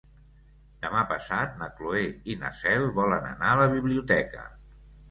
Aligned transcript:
Demà 0.85 1.03
passat 1.11 1.53
na 1.61 1.69
Cloè 1.81 2.01
i 2.35 2.39
na 2.45 2.53
Cel 2.63 2.89
volen 2.99 3.31
anar 3.35 3.53
a 3.55 3.65
la 3.65 3.73
biblioteca. 3.79 4.53